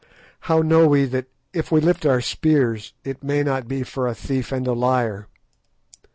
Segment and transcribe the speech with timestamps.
[0.39, 4.15] How know we that if we lift our spears it may not be for a
[4.15, 5.27] thief and a liar?